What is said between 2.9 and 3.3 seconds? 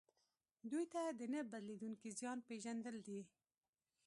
دي.